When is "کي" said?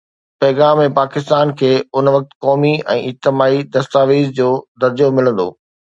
1.59-1.69